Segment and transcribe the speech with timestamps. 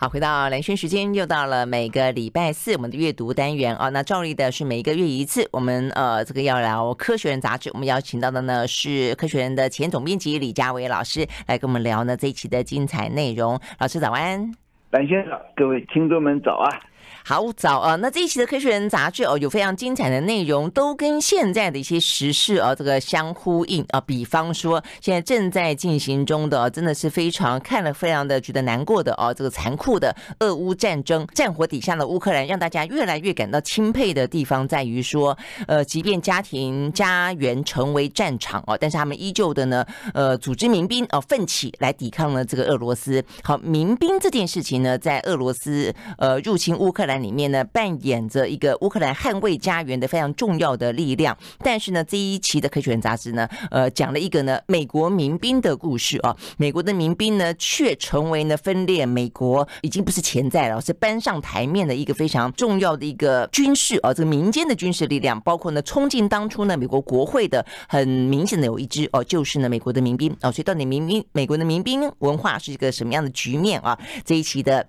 [0.00, 3.90] 好，回到蓝轩时间，又到了每个礼拜四我们的阅读单元啊。
[3.90, 13.60] 那照例的是每一个月一次，我们呃这个要聊《科学人》杂志，我们邀请到的呢是《科学人》的前总编辑李佳维老师来跟我们聊呢这一期的精彩内容。
[13.78, 14.50] 老师早安，
[14.92, 16.80] 蓝轩早，各位听众们早啊。
[17.24, 17.94] 好早啊！
[17.96, 24.00] 那这一期的《科学人》杂志哦，有非常精彩的内容，都跟现在的一些时事啊，这个相呼应啊。
[24.00, 35.36] 比方说，现在正在进行中的，真的是非常看了非常的觉得难过的哦，这个残酷的俄乌战争，战火底下的乌克兰，让大家越来越感到钦佩的地方在于说，
[35.68, 43.22] 呃，即便家庭家园成为战场哦，但是他们依旧的呢，呃，组织民兵哦，奋起来抵抗了这个俄罗斯。
[43.44, 47.09] 好，民兵这件事情呢，在俄罗斯呃入侵乌克兰。
[47.16, 51.36] 里面呢，扮演着一个乌克兰捍卫家园的非常重要的力量。
[51.58, 56.36] 但是呢，这一期的《科学人》杂志呢，呃，讲了一个呢美国民兵的故事啊。
[56.58, 70.50] 美国的民兵呢，却成为呢分裂美国已经不是潜在了，是搬上台面的一个非常重要的一个军事啊，这个民间的军事力量，包括呢冲进当初呢美国国会的很明显的有一支哦，就是呢美国的民兵啊。
[70.50, 73.98] 所以到底民兵美国的民兵文化是一个什么样的局面啊？
[74.24, 74.86] 这一期的。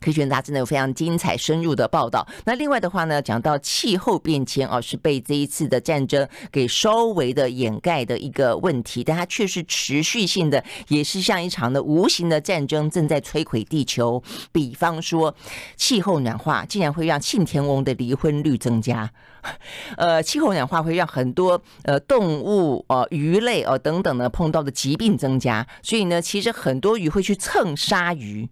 [0.00, 2.26] 科学人杂志呢有非常精彩深入的报道。
[2.44, 14.22] 那另外的话呢，讲到气候变迁啊，是被这一次的战争给稍微的掩盖的一个问题，但它却是持续性的，也是像一场的无形的战争正在摧毁地球。
[14.52, 15.34] 比方说，
[15.76, 19.10] 气候暖化竟然会让信天翁的离婚率增加，
[19.96, 28.48] 呃，气候暖化会让很多呃动物呃鱼类、呃、等等呢碰到的疾病增加，所以呢，其实很多鱼会去蹭鲨鱼。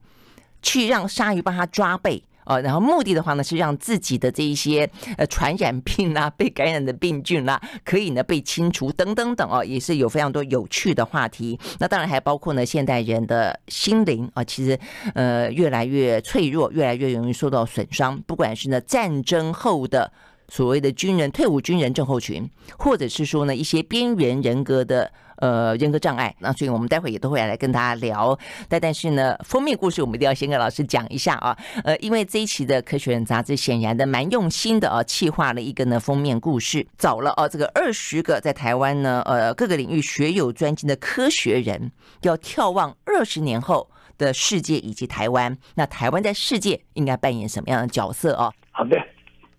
[0.62, 11.60] 去让鲨鱼帮他抓背哦，然后目的的话呢是让自己的这一些呃传染病啦、 被感染的病菌啦，可以呢被清除等等等哦，也是有非常多有趣的话题。
[11.78, 14.78] 那当然还包括呢现代人的心灵啊，其实
[15.14, 18.18] 呃越来越脆弱，越来越容易受到损伤。
[18.26, 20.10] 不管是呢战争后的
[20.48, 22.48] 所谓的军人、退伍军人症候群，
[22.78, 25.12] 或者是说呢一些边缘人格的。
[25.38, 28.36] 呃，人格障碍，那所以我们待会也都会来跟大家聊。
[28.68, 31.56] 但但是呢，封面故事我们一定要先跟老师讲一下啊。
[31.84, 45.56] 呃，因为这一期的《科学人》杂志显然的蛮用心的啊，企划了一个呢封面故事，找了啊这个二十个在台湾呢呃各个领域学有专精的科学人，要眺望二十年后的世界以及台湾。
[45.76, 48.50] 那台湾在世界应该扮演什么样的角色啊？
[48.72, 48.96] 好的，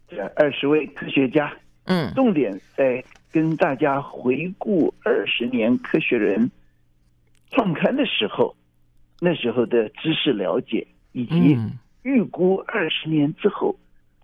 [0.09, 1.51] 这二十位科学家，
[1.85, 3.03] 嗯，重点在。
[3.31, 6.47] 跟大家回顾二十年《科学人》
[7.51, 8.56] 创刊的时候，
[9.19, 11.57] 那时候的知识了解，以及
[12.03, 13.75] 预估二十年之后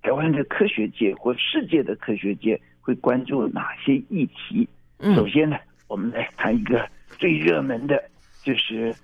[0.02, 4.68] 台湾的科学界或世界的科学界会关注哪些议题。
[5.16, 5.58] 首先呢，
[5.88, 6.88] 我们来谈一个
[7.20, 8.02] 最热门的，
[8.44, 8.96] 就是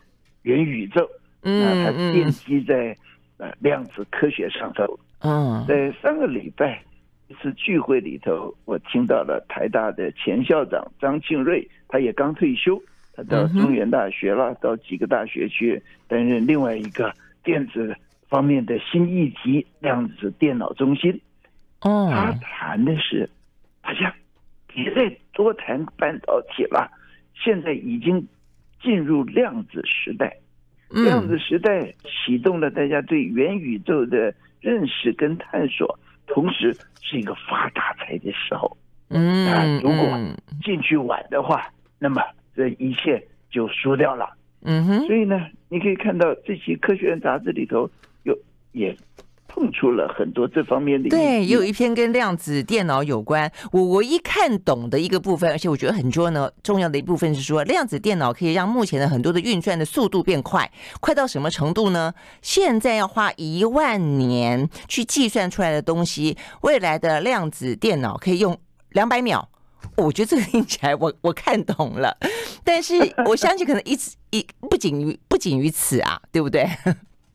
[0.43, 1.07] 元宇宙。
[1.43, 2.95] 嗯它奠基在
[3.37, 4.99] 呃量子科学上头。
[5.19, 6.81] 嗯，在上个礼拜。
[7.31, 12.77] 一次聚会里头，我听到了台大的前校长张庆瑞，他也刚退休，
[13.13, 17.95] 他到中原大学了，到几个大学去担任另外一个电子
[18.27, 21.21] 方面的新议题——量子电脑中心。
[21.79, 23.29] 哦，他谈的是，
[23.81, 24.13] 大家
[24.67, 26.91] 别再多谈半导体了，
[27.33, 28.27] 现在已经
[28.83, 30.35] 进入量子时代，
[30.89, 35.97] 量子时代启动了大家对元宇宙的认识跟探索。
[36.33, 38.77] 同时是一个发大财的时候，
[39.09, 40.19] 嗯，啊，如果
[40.63, 42.21] 进去晚的话，那么
[42.55, 44.29] 这一切就输掉了，
[44.61, 45.05] 嗯哼。
[45.07, 47.89] 所以呢，你可以看到这期《科学人》杂志里头
[48.23, 48.37] 有
[48.71, 48.95] 也。
[49.53, 53.51] 碰出了很多这方面的，对，也有一篇跟量子电脑有关。
[53.73, 62.13] 我唯一看懂的一个部分，而且我觉得很重要的重要的一部分是说，量子电脑可以让目前的很多的运算的速度变快，快到什么程度呢？
[62.41, 68.57] 现在要花一万年去计算出来的东西，未来的量子电脑可以用
[68.91, 69.49] 两百秒。
[69.97, 72.15] 我觉得这个听起来我 我看懂了，
[72.63, 72.93] 但是
[73.25, 76.65] 我相信可能一直一不仅于不仅于此啊，对不对？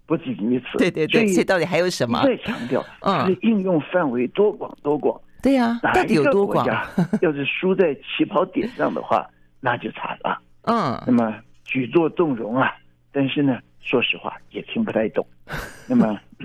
[0.06, 2.22] 不仅于此，对对对，所以到底还有什么？
[2.24, 5.20] 再强调，嗯，应用范围多广多广。
[5.42, 6.64] 对呀，到底有多广？
[7.22, 9.28] 要是输在起跑点上的话，
[9.60, 10.40] 那就惨了。
[10.62, 12.72] 嗯，那么举座动容啊，
[13.12, 15.26] 但是呢，说实话也听不太懂。
[15.88, 16.18] 那么，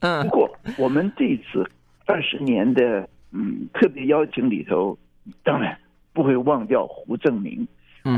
[0.00, 1.68] 嗯， 不过我们这次
[2.06, 4.96] 二十年的嗯特别邀请里头，
[5.42, 5.76] 当然
[6.12, 7.66] 不会忘掉胡正明。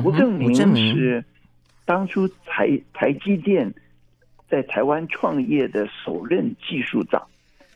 [0.03, 0.55] 胡正明
[0.95, 1.25] 是
[1.85, 3.73] 当初台台积电。
[4.49, 7.21] 在台湾创业的首任技术长，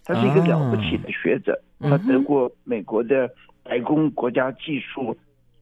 [0.05, 3.28] 他是一个了不起的学者，他得过美国的
[3.62, 5.17] 白宫国家技术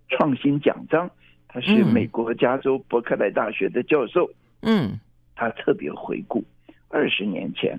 [0.08, 1.10] 创新奖章，
[1.48, 4.28] 他是美国加州伯克莱大学的教授。
[4.62, 4.98] 嗯，
[5.34, 6.44] 他特别回顾
[6.88, 7.78] 二十年前，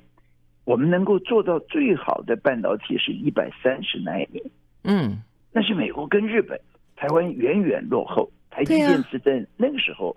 [0.63, 4.41] 我们能够做到最好的半导体是一百三十奈米。
[4.83, 5.21] 嗯，
[5.51, 6.59] 那是美国跟日本，
[6.95, 8.31] 台湾远远落后。
[8.49, 10.15] 台积电是在那个时候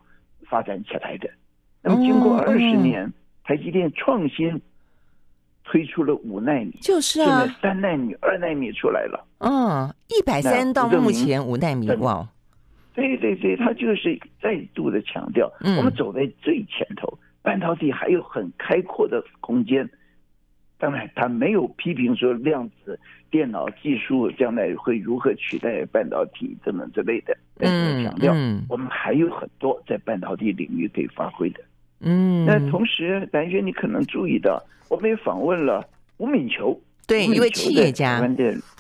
[0.48, 1.28] 发展起来的。
[1.82, 3.12] 那么经过二十年，
[3.44, 4.60] 台积电创新
[5.64, 9.26] 推出了五纳米，就是啊，现在三纳米、二纳米出来了。
[9.38, 12.28] 嗯，一百三到目前五纳米，哇！
[12.94, 19.88] 对对对，他就是再度的强调，我们走在最前头，半导体还有很开阔的空间。
[20.78, 22.98] 当然，他没有批评说量子
[23.30, 28.34] 电脑技术将来会如何取代半导体等等之类的，但是强调
[28.68, 31.60] 我们还有很多在半导体领域可以发挥的。
[31.60, 31.71] 嗯，
[32.46, 35.88] 那同时，南轩，你可能注意到，我们也访问了
[36.18, 38.20] 吴敏球，对，一位企业家，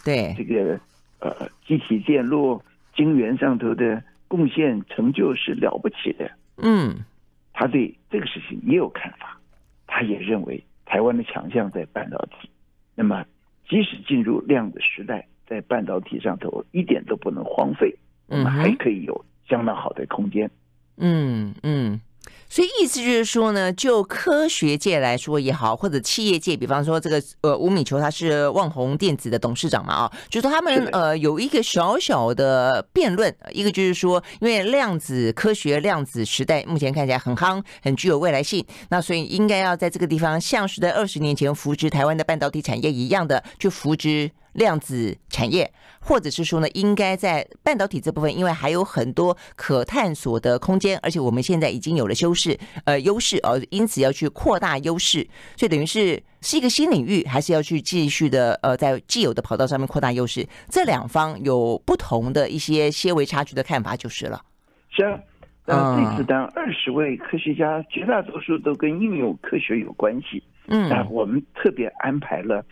[0.04, 0.78] 对这个
[1.20, 2.60] 呃，机体电路
[2.94, 6.30] 晶圆上头的贡献成就是了不起的。
[6.56, 7.04] 嗯，
[7.52, 9.38] 他对这个事情也有看法，
[9.86, 10.62] 他也认为。
[10.84, 12.50] 台湾的强项在半导体，
[12.94, 13.24] 那么
[13.66, 17.96] 即使进入量子时代，在半导体上头一点都不能荒废，
[18.26, 20.50] 我们还可以有相当好的空间。
[20.98, 21.98] 嗯嗯。
[22.48, 44.30] 所以意思就是说呢，就科学界来说也好，或者企业界，比方说这个呃吴敏球他是旺宏电子的董事长嘛啊，就是他们呃有一个小小的辩论，一个就是说，因为量子科学、量子时代目前看起来很夯，很具有未来性，那所以应该要在这个地方像是在二十年前扶植台湾的半导体产业一样的去扶植。
[44.52, 55.26] 量子产业，或者是说呢，应该在半导体这部分，因为还有很多可探索的空间，而且我们现在已经有了优势，呃，优势哦，因此要去扩大优势，
[55.56, 60.46] 所以等于是是一个新领域，还是要去继续的呃，在既有的跑道上面扩大优势？
[60.68, 64.40] 这两方有不同的一些些微差距的看法，就是了。
[64.90, 65.18] 是啊，
[65.64, 70.42] 那这次当二十位科学家，绝大多数都跟应用科学有关系。
[70.66, 72.64] 嗯，那我们特别安排了。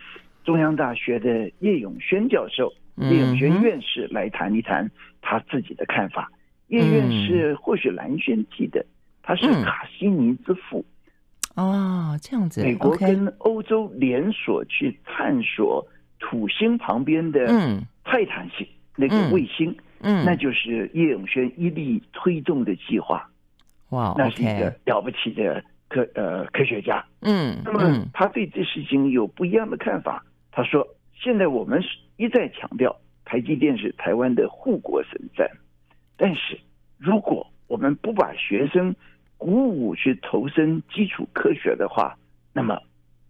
[0.45, 4.91] 中央大学的叶永轩教授、叶永轩院士来谈一谈
[5.21, 6.31] 他自己的看法。
[6.69, 8.85] 叶院士或许蓝轩记得，
[9.23, 10.85] 他是卡西尼之父。
[11.57, 12.63] 哦，这样子。
[12.63, 15.85] 美国跟欧洲连锁去探索
[16.21, 17.47] 土星旁边的
[18.05, 18.67] 泰坦星
[18.97, 23.29] 那个卫星，嗯，那就是叶永轩一力推动的计划。
[23.89, 27.05] 哇，那是一个了不起的科呃科学家。
[27.23, 30.25] 嗯，那么他对这事情有不一样的看法。
[30.52, 35.49] 他说：“现在我们是一再强调台积电是台湾的护国神山，
[36.17, 36.58] 但是
[36.99, 38.94] 如果我们不把学生
[39.38, 42.19] 鼓舞去投身基础科学的话，
[42.52, 42.79] 那么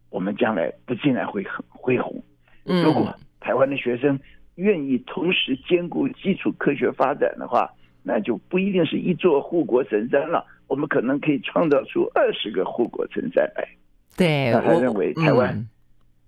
[0.08, 2.22] 我们将来不尽然会很恢宏。
[2.64, 4.18] 如果台湾的学生
[4.54, 7.70] 愿意同时兼顾基础科学发展的话，
[8.02, 13.68] 那就不一定是一座护国神山了，我们可能可以创造出二十个护国神山来。”
[14.16, 15.68] 对，那他认为台湾。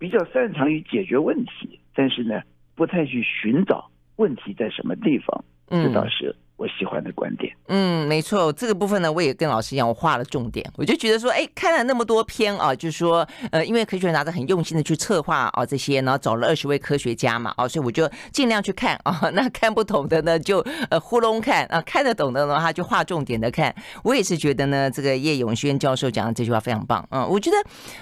[0.03, 2.43] 比较擅长于解决问题，但是呢，
[2.75, 6.35] 不太去寻找问题在什么地方，这倒是。
[6.57, 23.75] 我喜欢的观点，嗯，没错，这个部分呢，我也跟老师一样，我画了重点，我就觉得说，哎，看了那么多篇啊，就是说，呃，因为科学人拿着很用心的去策划啊这些，然后找了二十位科学家嘛，啊，所以我就尽量去看啊，那 看不懂的呢，就呃糊弄看啊，看得懂的呢，他就画重点的看。
[24.05, 27.57] 我也是觉得呢，这个叶永轩教授讲的这句话非常棒，嗯，我觉得，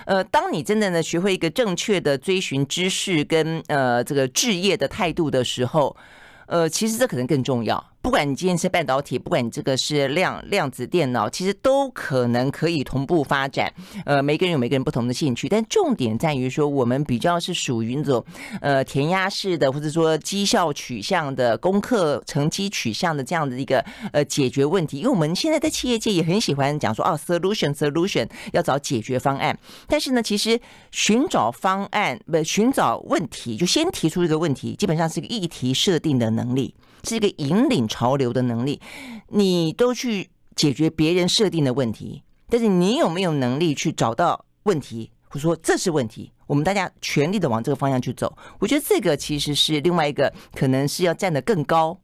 [0.04, 5.96] 呃，当你真的呢学会一个正确的追寻知识跟呃这个置业的态度的时候，
[6.44, 7.82] 呃，其实这可能更重要。
[8.02, 13.72] 不管你今天是半导体，不管你这个是量量子电脑，其实都可能可以同步发展。
[14.06, 18.24] 呃，每个人有每个人不同的兴趣，但重点在于说，我们比较是属于那种
[18.62, 24.98] 呃填鸭式的，或者说绩效取向的、功课成绩取向的这样的一个呃解决问题。
[24.98, 29.56] 因为我们现在在企业界也很喜欢讲说，哦，solution solution 要找解决方案。
[29.86, 30.58] 但是呢，其实
[30.90, 36.74] 寻找方案不寻找问题，就先提出一个问题，基本上是一个议题设定的能力。
[37.04, 38.80] 是一个引领潮流的能力，
[39.28, 48.36] 你都去解决别人设定的问题，但是你有没有能力去找到问题，或者说这是问题，我们大家全力的往这个方向去走。
[48.58, 51.98] 我觉得这个其实是另外一个可能是要站得更高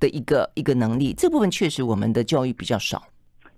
[0.00, 1.12] 的一个一个能力。
[1.12, 3.02] 这部分确实我们的教育比较少。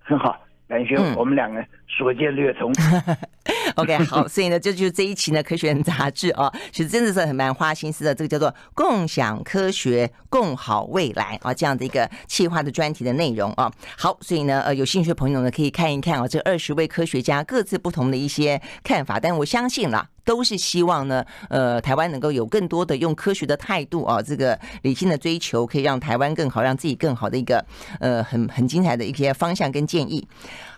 [0.01, 0.37] 很好，
[0.71, 2.73] 兰萱，我们两个所见略同。
[3.75, 8.15] OK，好， 所以呢，这就是这一期呢《科学人》杂志啊， 其实真的是很蛮花心思的。
[8.15, 13.71] 这个叫做“共享科学，共好未来”啊，这样的一个企划的专题的内容啊。
[13.99, 19.19] 好，所以呢，呃，有兴趣的朋友呢，可以看一看啊，这二十位科学家各自不同的一些看法。
[19.19, 20.09] 但我相信啦。
[20.31, 27.67] 都是希望呢，呃，台湾能够有更多的用科学的态度啊，这个理性的追求，可以让台湾更好，让自己更好的一个
[27.99, 30.25] 呃很很精彩的一些方向跟建议。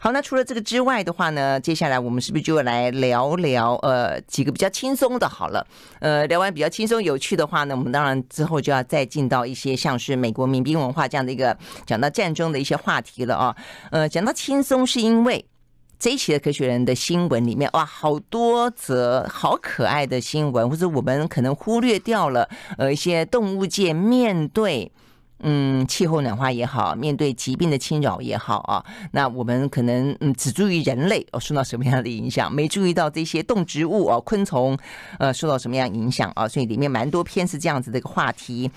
[0.01, 5.29] 好，那除了这个之外的话呢，接下来我们是不是就来聊聊呃几个比较轻松的？
[5.29, 5.67] 好了，
[6.01, 11.55] 呃，聊完比较轻松有趣的话呢，我们当然之后就要再进到一些像是美国民兵文化这样的一个
[11.85, 13.55] 讲到战争的一些话题了啊。
[13.91, 15.45] 呃，讲到轻松是因为。
[16.03, 24.91] 这一期的科学人的新闻里面，哇，好多则好可爱的新闻，或者我们可能忽略掉了，呃，一些动物界面对，
[25.45, 34.77] 嗯，气候暖化也好，面对疾病的侵扰也好啊，那我们可能嗯只注意人类哦受到什么样的影响，没注意到这些动植物哦昆虫
[35.21, 38.69] 呃受到什么样影响啊，所以里面蛮多篇是这样子的一个话题，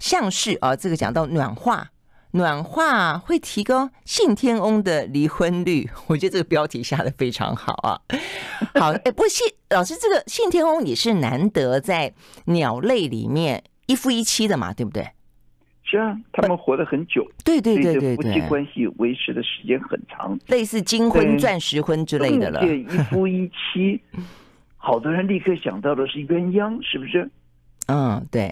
[0.00, 1.91] 像是啊这个讲到暖化。
[2.34, 8.00] 暖化会提高信天翁的离婚率， 我觉得这个标题下的非常好啊。
[8.80, 12.12] 好，哎，不过信老师，这个信天翁也是难得在
[12.46, 15.06] 鸟类里面一夫一妻的嘛，对不对？
[15.84, 22.60] 是啊，他们活得很久，对对对对对，夫妻关系维持的时间很长，类似金婚、钻石婚之类的了。
[22.60, 24.00] 对，一夫一妻，
[24.78, 27.30] 好多人立刻想到的是鸳鸯，是不是？
[27.88, 28.50] 嗯，对，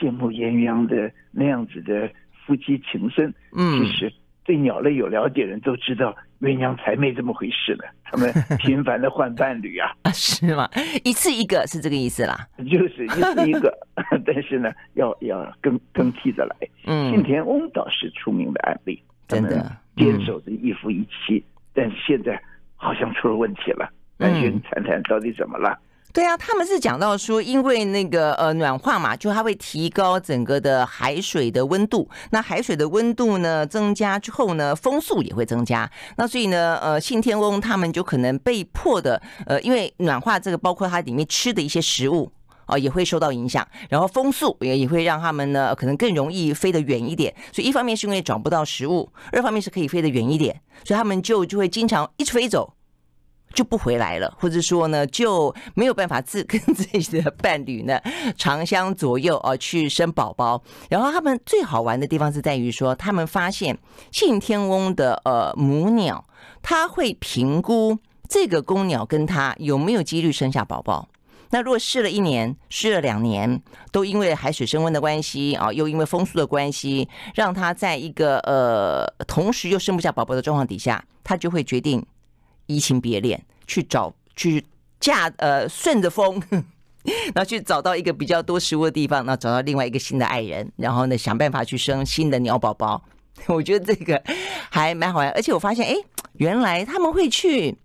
[0.00, 2.08] 羡慕鸳鸯的那样子的。
[2.48, 4.10] 夫妻情深，嗯，其实
[4.42, 7.84] 对鸟类有了解的人都知道，鸳鸯才没这么回事呢。
[8.10, 10.66] 他们频繁的换伴侣啊，是吗？
[11.04, 13.70] 一次一个是这个意思啦，就是一次一个，
[14.24, 16.56] 但是呢，要要更更替着来。
[16.86, 22.40] 嗯，信田翁倒是出名的案例，真的坚守着一夫一妻，但是现在
[22.76, 23.92] 好像出了问题了。
[24.16, 25.78] 那你谈谈到底怎么了？
[26.18, 32.10] 对啊，他们是讲到说，因为那个呃暖化嘛，就它会提高整个的海水的温度。
[32.30, 35.88] 那海水的温度呢增加之后呢，风速也会增加。
[36.16, 42.32] 那所以呢，呃，信天翁他们就可能被迫的，呃，因为暖化这个包括它里面吃的一些食物
[42.66, 43.64] 啊，也会受到影响。
[43.88, 47.32] 然后风速也也会让他们呢可能更容易飞得远一点。
[47.52, 52.74] 所以一方面是因为找不到食物，二方面是可以飞得远一点，所以他们就就会经常一直飞走。
[53.52, 58.00] 就不回来了，或者说呢，就没有办法自 跟自己的伴侣呢
[58.36, 60.62] 长相左右啊去生宝宝。
[60.88, 63.76] 然后他们最好玩的地方是在于说，他们发现
[64.12, 66.24] 信天翁的呃母鸟，
[66.62, 71.08] 它会评估这个公鸟跟它有没有几率生下宝宝。
[71.50, 82.04] 那如果试了一年，试了两年，都因为海水升温的关系啊，又因为风速的关系，让它在一个呃同时又生不下宝宝的状况底下，它就会决定。
[82.68, 84.64] 移情别恋，去找去
[85.00, 86.40] 嫁呃顺着风，
[87.34, 93.02] 然后去找到一个比较多食物的地方，然后找到另外一个新的爱人，然后呢想办法去生新的鸟宝宝。
[93.46, 94.22] 我觉得这个
[94.70, 95.94] 还蛮好玩，而且我发现哎，
[96.34, 97.76] 原来他们会去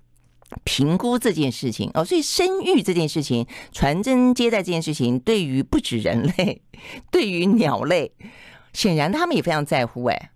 [0.63, 6.62] 评估这件事情哦，所以生育这件事情、传宗接代这件事情，对于不止人类，
[7.12, 8.12] 对于鸟类，
[8.74, 10.04] 显然他们也非常在乎。
[10.06, 10.32] 哎，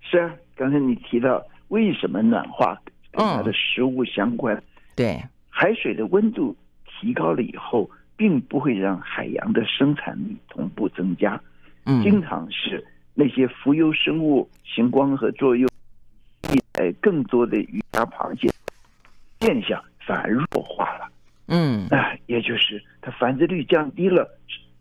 [0.00, 2.80] 是啊，刚才你提到为什么暖化？
[3.12, 4.62] 跟它的食物相关，嗯、
[4.96, 11.40] 对海水的温度提高了以后，并不会让海洋的生产力同步增加。
[11.84, 15.68] 嗯，经常是那些浮游生物行光合作用，
[16.74, 18.48] 呃，更多的鱼虾螃蟹
[19.40, 21.08] 现象反而弱化了。
[21.46, 24.28] 嗯，啊，也就是它繁殖率降低了，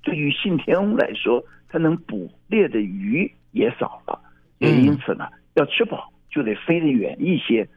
[0.03, 4.21] 对于信天翁来说，它能捕猎的鱼也少了。
[4.59, 7.67] 也因此呢，要吃饱就得飞得远一些。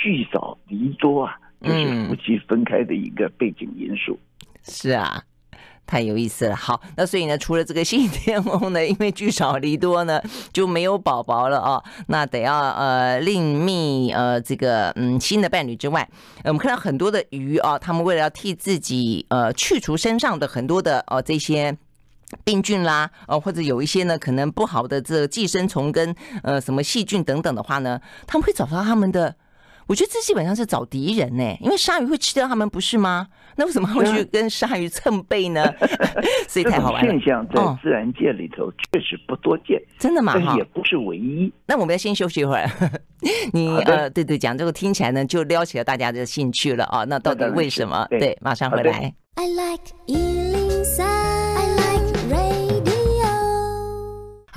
[0.00, 4.16] 聚少离多啊，就是夫妻分开的一个背景因素。
[4.40, 5.24] 嗯、是啊，
[5.84, 6.54] 太有意思了。
[6.54, 11.84] 好，那所以呢，除了这个信天翁呢，因为聚少离多呢，就没有宝宝了啊、哦。
[12.06, 16.08] 那得要呃另觅呃这个嗯新的伴侣之外，
[16.44, 21.76] 我们看到很多的鱼啊、哦，他们为了要替自己呃去除身上的很多的呃这些
[22.44, 26.14] 病菌啦，呃或者有一些呢可能不好的这个寄生虫跟
[26.44, 29.34] 呃什么细菌等等的话呢，他们会找到他们的。
[29.88, 33.26] 我觉得这基本上是找敌人呢，因为鲨鱼会吃掉他们，不是吗？
[33.56, 35.64] 那为什么会去跟鲨鱼蹭背呢？
[36.46, 37.10] 所以太好玩了。
[37.10, 40.34] 现象在自然界里头确实不多见，真的吗？
[40.36, 41.50] 但也不是唯一。
[41.66, 42.70] 那我们要先休息一会儿。
[43.52, 47.04] 你呃，对对，讲这个听起来呢，就撩起了大家的兴趣了啊。
[47.04, 48.06] 那到底为什么？
[48.10, 49.12] 对，马上回来。
[49.36, 51.87] I like 103, I like.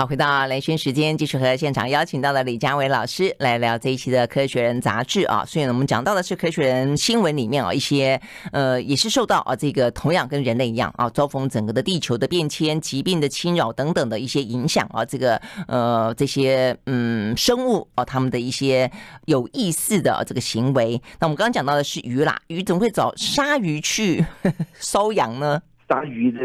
[0.02, 5.46] 好，回到兰萱时间，继续和现场邀请到了李佳伟老师来聊这一期的《科学人》杂志啊。
[5.46, 8.20] 所以呢，我们讲到的是《科学人》新闻里面啊一些
[8.52, 15.06] 呃，也是受到啊这个同样跟人类一样啊，遭逢整个的地球的变迁、疾病的侵扰等等的一些影响啊。
[15.06, 18.90] 这个呃这些嗯生物啊，他们的一些
[19.28, 21.00] 有意思的这个行为。
[21.20, 24.26] 那我们刚刚讲到的是鱼啦，鱼怎么会找鲨鱼去
[24.82, 25.62] 搔痒呢？
[25.88, 26.40] 鲨鱼的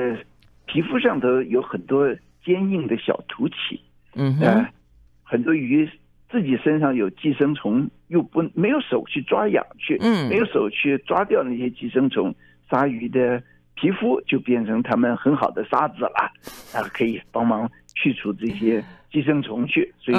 [0.66, 2.06] 皮肤上头有很多。
[2.46, 3.80] 坚硬的小凸起，
[4.14, 4.68] 嗯哼，呃，
[5.24, 5.90] 很多鱼
[6.30, 12.32] 自己身上有寄生虫，又不没有手去抓痒去，嗯，没有手去抓掉那些寄生虫，
[12.70, 13.42] 鲨鱼的
[13.74, 16.30] 皮肤就变成它们很好的沙子了，
[16.72, 20.18] 啊，可以帮忙去除这些寄生虫去，所以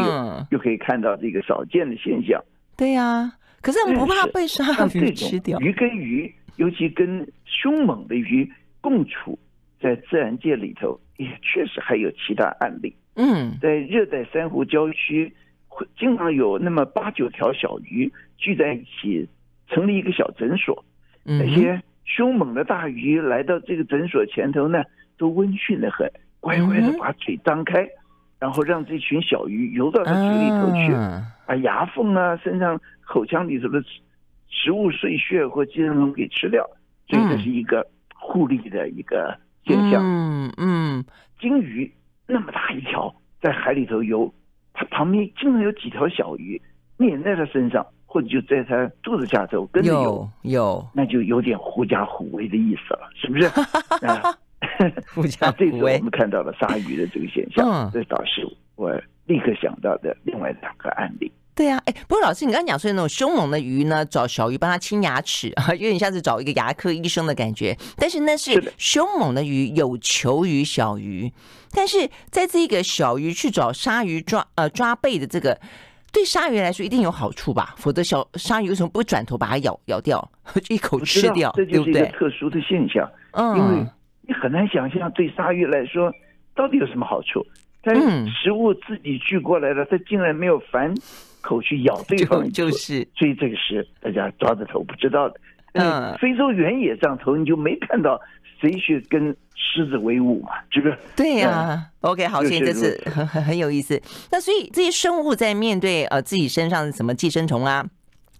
[0.51, 2.43] 又可以看到这个少见的现象。
[2.75, 5.57] 对呀，啊，可是我们不怕被鲨鱼吃掉。
[5.61, 9.39] 鱼跟鱼，尤其跟凶猛的鱼共处。
[9.79, 12.95] 在自然界里头，也确实还有其他案例。
[13.15, 15.33] 嗯，在热带珊瑚礁区，
[15.67, 19.27] 会经常有那么八九条小鱼聚在一起，
[19.67, 20.85] 成立一个小诊所。
[21.25, 24.83] 嗯，那些凶猛的大鱼来到这个诊所前头呢，
[25.17, 26.07] 都温驯的很，
[26.39, 27.87] 乖乖的把嘴张开，
[28.39, 30.93] 然后让这群小鱼游到它嘴里头去，
[31.47, 33.83] 把牙缝啊、身上口腔里头的
[34.47, 36.63] 食物碎屑或寄生虫给吃掉。
[37.07, 39.35] 所以这是一个互利的一个。
[39.65, 40.76] 现象，嗯嗯，
[41.39, 41.91] 鲸鱼
[42.25, 44.33] 那么大一条在海里头游，
[44.73, 46.61] 它旁边经常有几条小鱼
[46.97, 53.45] 黏在它身上，或者就在它肚子下头跟着游，有，有那就有点狐假虎威的意思了，是不是？
[54.05, 54.21] 啊，
[55.13, 55.71] 狐假虎威。
[55.71, 58.91] 这次我们看到了鲨鱼的这个现象，嗯，这倒是我
[59.25, 61.31] 立刻想到的另外两个案例。
[61.57, 67.75] 对啊，哎，不过老师，你刚刚讲说那种凶猛的鱼呢，找小鱼帮它清牙齿啊， 有点像是找一个牙科医生的感觉。
[67.97, 71.33] 但是那是凶猛的鱼有求于小鱼，
[71.71, 75.59] 但是在这个小鱼去找鲨鱼抓呃抓背的这个，
[76.13, 77.73] 对鲨鱼来说一定有好处吧？
[77.79, 80.31] 否则小鲨鱼为什么不转头把它咬咬掉，
[80.69, 81.51] 一口吃掉？
[81.57, 83.87] 这就是一个特殊的现象，嗯，因为
[84.21, 86.13] 你很难想象对鲨鱼来说
[86.53, 87.43] 到底有什么好处。
[87.83, 87.95] 但
[88.27, 90.93] 食物自己聚过来了，它竟然没有反。
[91.47, 95.39] 口去咬对方就，就是，所以这个是大家抓着头不知道的。
[95.73, 98.19] 嗯，非洲原野上头你就没看到
[98.59, 100.49] 谁去跟狮子为伍嘛？
[100.71, 100.97] 是不是？
[101.15, 102.11] 对呀、啊嗯。
[102.11, 104.01] OK，好，现在这是很很很有意思。
[104.31, 107.85] 那所以这些生物在面对呃自己身上的什么寄生虫啊、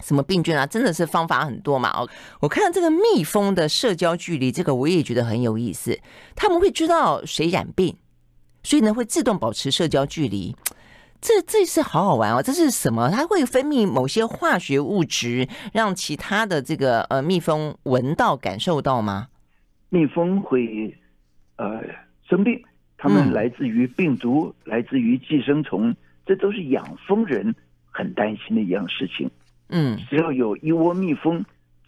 [0.04, 1.90] 什么病菌啊，真的是方法很多嘛？
[1.92, 2.10] 哦，
[2.40, 6.00] 我看到这个蜜蜂的社交距离，这个我也觉得很有意思。
[6.36, 7.96] 他们会知道谁染病，
[8.64, 10.56] 所以呢会自动保持社交距离。
[11.20, 12.42] 这这是好好玩哦！
[12.42, 13.10] 这是什么？
[13.10, 19.28] 它会分泌某些化学物质，让其他的这个呃蜜蜂闻到、感受到吗？
[19.90, 20.96] 蜜蜂会
[21.58, 21.82] 呃
[22.30, 22.62] 生病，
[22.98, 27.56] 它们来自于病毒，嗯、来自于寄生虫，这都是养蜂人
[27.90, 29.30] 很担心的一样事情。
[29.70, 31.44] 嗯，只要有一窝蜜蜂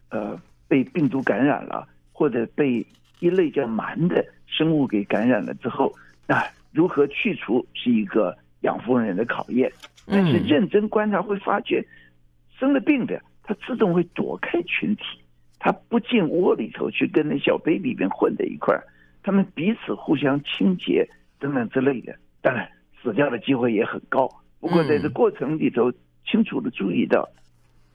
[0.10, 2.86] 呃被病毒感染了，或者被
[3.20, 5.94] 一类叫螨的生物给感染了之后，
[6.26, 8.36] 那如何去除是一个。
[8.62, 9.72] 养蜂人的考验，
[10.06, 11.86] 但是认真观察会发觉，
[12.58, 15.04] 生了病的他自动会躲开群体，
[15.60, 18.84] 他不进窝里头去跟那小 baby 们混在一块儿，
[19.24, 22.16] 他们彼此互相清洁等等之类的。
[22.42, 22.70] 当然，
[23.02, 24.30] 死掉的机会也很高。
[24.60, 25.92] 不过在这过程里头，
[26.26, 27.30] 清楚的注意到，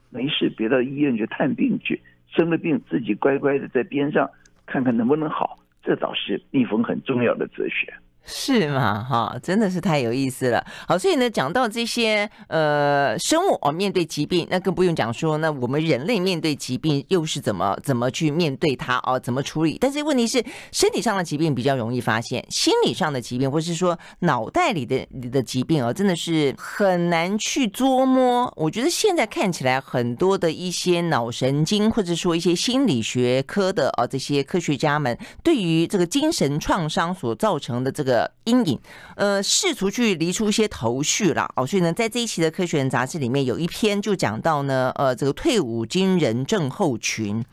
[0.09, 4.29] 没事别到医院去探病去，生了病自己乖乖的在边上
[4.65, 7.93] 看看能不能好，这倒是蜜蜂很重要的哲学。
[8.25, 9.05] 是吗？
[9.07, 10.65] 哈，真的是太有意思了。
[10.87, 19.77] 好，所以呢，讲到这些呃生物哦，面对疾病，那更不用讲说，那我们人类面对疾病又是怎么怎么去面对它哦，怎么处理？
[19.79, 28.51] 但是问题是，身体上的疾病比较容易发现，心理上的疾病，或是说脑袋里的里的疾病哦，真的是很难去捉摸。
[28.57, 38.14] 我觉得现在看起来，很多的一些脑神经，或者说一些心理学科的哦，这些科学家们，对于这个精神创伤所造成的这个。
[38.15, 38.79] 的阴影，
[39.17, 47.43] 呃，试图去理出一些头绪了哦，所以呢，在这一期的《科学人》杂志里面有一篇就讲到呢，呃，这个退伍军人症候群，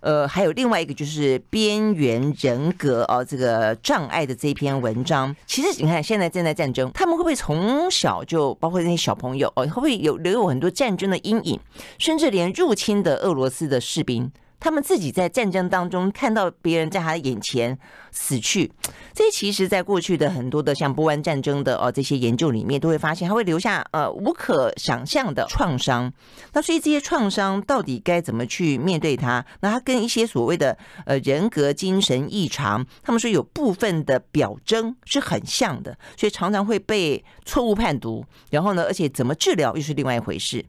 [0.00, 5.36] 呃，还有另外一个就是边缘人格哦，这个障碍的这篇文章。
[5.46, 11.60] 其实你看，现在正在战争，他们会不会从小就包括那些小朋友哦，会不会有留有很多战争的阴影，
[11.98, 17.78] 甚至连入侵的俄罗斯的士兵他们自己在战争当中看到别人在他的眼前
[18.10, 18.70] 死去，
[19.14, 26.12] 这其实在过去的很多的像波湾战争的哦这些研究里面，都会发现他会留下呃无可想象的创伤。
[26.52, 29.44] 那所以这些创伤到底该怎么去面对它？
[29.60, 38.24] 那他跟一些所谓的呃人格精神异常，他们说有部分的表征是很像的，所以常常会被错误判读。
[38.50, 40.64] 然后呢，而且怎么治疗又是另外一回事。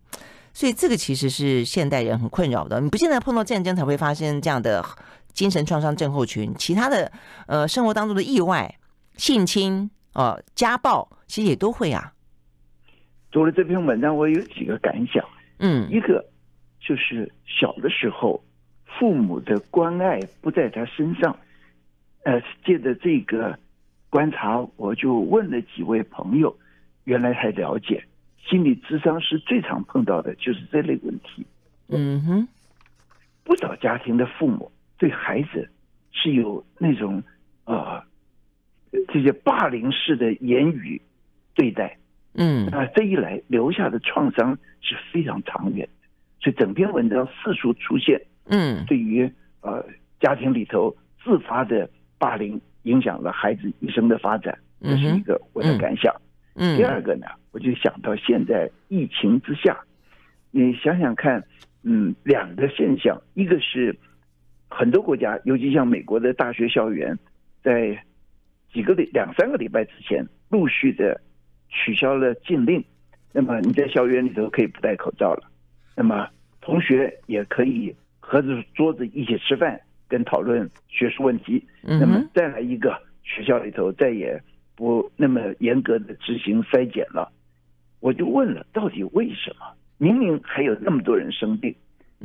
[0.54, 2.82] 所以这个其实是现代人很困扰的。
[2.82, 4.84] 你不见得碰到战争才会发生这样的
[5.34, 7.12] 精神创伤症候群，其他的
[7.48, 8.76] 呃生活当中的意外、
[9.16, 12.14] 性侵、呃家暴，其实也都会啊。
[13.32, 15.24] 读了这篇文章，我有几个感想。
[15.60, 16.26] 嗯，一个
[16.80, 18.44] 就是小的时候
[18.98, 21.38] 父母的关爱不在他身上。
[22.24, 23.58] 呃，借着这个
[24.10, 26.54] 观察，我就问了几位朋友，
[27.06, 28.04] 原来还了解。
[28.48, 31.46] 心理智商是最常碰到的就是这类问题。
[31.88, 32.48] 嗯哼，
[33.44, 35.70] 不少家庭的父母对孩子
[36.12, 37.22] 是有那种
[37.66, 38.02] 呃
[39.08, 41.02] 这些霸凌式的言语
[41.54, 41.98] 对待。
[42.34, 46.08] 嗯，啊，这一来留下的创伤是非常长远的。
[46.42, 48.22] 所以整篇文章四处出现。
[48.46, 49.86] 嗯，对于呃
[50.20, 56.14] 家庭里头自发的霸凌影响了孩子一生的发展，这是一个我的感想。
[56.16, 56.22] 嗯，
[56.56, 57.28] 第二个呢？
[57.52, 59.80] 我就想到现在疫情之下，
[60.52, 61.44] 你想想看，
[61.84, 63.98] 嗯，两个现象，一个是
[64.68, 67.18] 很多国家，尤其像美国的大学校园，
[67.64, 68.04] 在
[68.72, 71.20] 几个礼两三个礼拜之前，陆续的
[71.70, 72.84] 取消了禁令，
[73.32, 75.50] 那么你在校园里头可以不戴口罩了，
[75.96, 76.28] 那么
[76.62, 84.40] 同学也可以合着桌子一起吃饭，跟讨论学术问题，那么再来一个学校里头再也
[84.80, 87.30] 不那么严格的执行筛检了。
[88.00, 89.66] 我就问了，到底为什么？
[89.98, 91.76] 明明还有那么多人生病，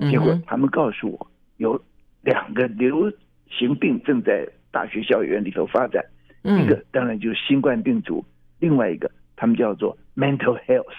[0.08, 1.84] 结果他们告诉我，有
[2.22, 3.12] 两个流
[3.50, 6.00] 行病正在大学校园里头发展。
[6.44, 8.24] 一个当然就是新冠病毒，
[8.60, 10.94] 另外一个他们叫做 mental health，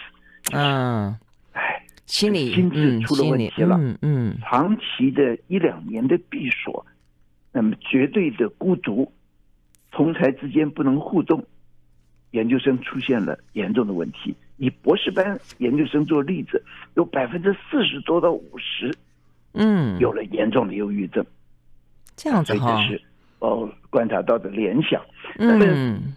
[0.51, 1.15] 嗯，
[1.53, 3.77] 哎，心理心智出了问题了。
[3.79, 6.85] 嗯嗯，长期的一两年的闭锁，
[7.53, 9.09] 那么绝对的孤独，
[9.95, 11.41] 同才之间不能互动，
[12.31, 14.35] 研究生出现了严重的问题。
[14.57, 16.61] 以博士班研究生做例子，
[16.95, 18.93] 有百分之四十多到五十，
[19.53, 21.25] 嗯，有了严重的忧郁症，
[22.17, 23.01] 这样子哈，这是
[23.39, 25.01] 哦观察到的联想。
[25.37, 26.13] 嗯，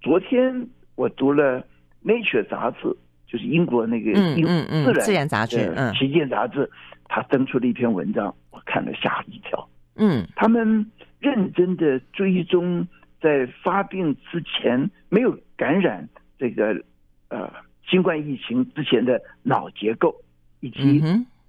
[0.00, 1.60] 昨天我读了
[2.04, 6.70] 《Nature》杂志，就是英国那个英嗯嗯自然自然杂志，嗯，旗舰杂志，
[7.08, 9.68] 他登出了一篇文章，我看了吓了一跳。
[9.96, 10.86] 嗯，他们
[11.18, 12.86] 认真的追踪
[13.20, 16.82] 在发病之前没有感染这个
[17.28, 17.50] 呃。
[17.90, 20.14] 新冠疫情之前的脑结构，
[20.60, 21.02] 以及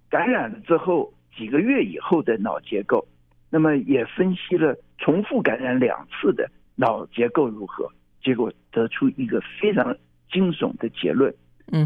[0.09, 3.05] 感染了之后几个月以后的脑结构，
[3.49, 7.91] 那么也分析了重复感染两次的脑结构如何，
[8.23, 9.97] 结果得出一个非常
[10.31, 11.35] 惊悚的结论：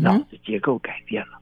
[0.04, 1.40] 脑子结构改变了。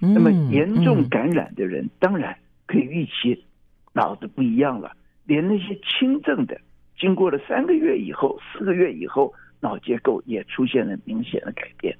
[0.00, 3.44] 那么严重感染的人当然可以预期
[3.92, 4.96] 脑子不一样了，
[5.26, 6.60] 连那些轻症的，
[6.98, 11.96] 经过了三个月以后、四个月以后，脑结构也出现了明显的改变。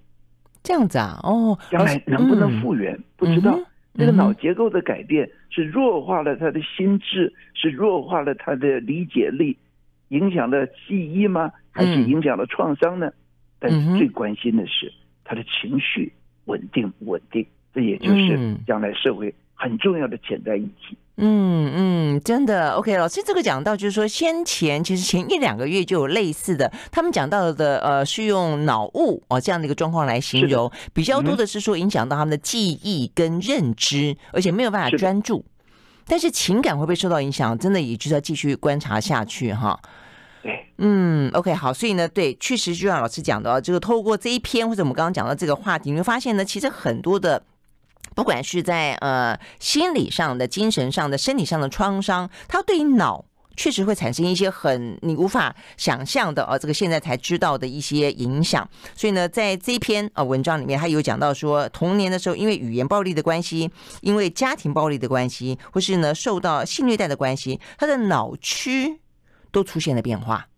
[0.62, 3.58] 这样子啊，哦，将来能不能复原，嗯、不知道。
[3.94, 9.56] 这、嗯、个脑结构的改变是弱化了他的心智，是弱化了他的理解力，
[10.08, 11.50] 影响了记忆吗？
[11.70, 13.06] 还是影响了创伤呢？
[13.06, 13.14] 嗯、
[13.58, 14.92] 但是最关心的是
[15.24, 16.12] 他的情绪
[16.44, 20.96] 稳定不稳定，这也就是将来社会很重要的潜在议题。
[21.20, 35.44] 嗯嗯，真的 OK，老师这个讲到就是说，先前其实前一两个月就有类似的，他们讲到的呃是用脑雾哦这样的一个状况来形容，比较多的是说影响到他们的记忆跟认知，而且没有办法专注，
[36.06, 39.76] 但是情感会不会受到影响，真的也就是要继续观察下去哈。
[40.40, 47.42] 对，嗯，OK，好，所以呢，对，确实就像老师讲的，这个透过这一篇或者我们刚刚讲到这个话题，你会发现呢，其实很多的。
[48.18, 53.24] 不管是在呃心理上的、精神上的、身体上的创伤，它对于脑
[53.56, 58.68] 确实会产生一些很你无法想象的呃，这个现在才知道的一些影响。
[58.96, 68.98] 所以呢，在这篇呃文章里面，他有讲到说，童年的时候因为语言暴力的关系，因为家庭暴力的关系，或是呢受到性虐待的关系，他的脑区
[69.52, 70.48] 都出现了变化。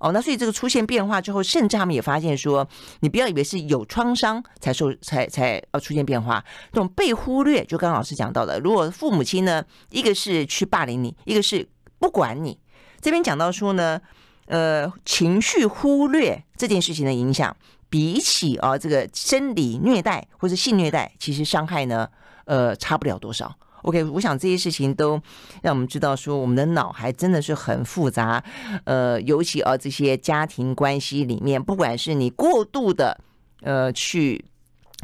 [0.00, 2.66] 哦，那所以这个出现变化之后，甚至他们也发现说，
[3.00, 12.58] 你不要以为是有创伤才受才才呃出现变化，这种被忽略，就刚老师讲到的，如果父母亲呢，一个是去霸凌你，一个是不管你，
[13.00, 14.00] 这边讲到说呢，
[14.46, 17.54] 呃，情绪忽略这件事情的影响，
[17.90, 22.08] 比起啊这个生理虐待或者性虐待，其实伤害呢，
[22.46, 23.54] 呃，差不了多少。
[23.82, 25.20] OK，我想这些事情都
[25.62, 28.42] 让我们知道说，我们的脑还真的是很复杂。
[28.84, 33.18] 呃，尤其啊，这些家庭关系里面，不管是你过度的
[33.62, 34.44] 呃去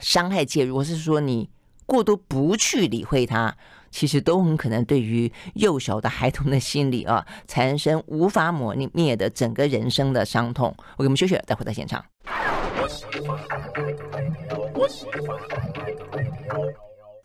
[0.00, 1.48] 伤害介入，或是说你
[1.86, 3.54] 过度不去理会它，
[3.90, 10.74] 其实都很可能对于幼小的孩童的心理啊，产生无法抹灭的整个人生的伤痛。
[10.96, 12.04] 我给我们休息了，再回到现场。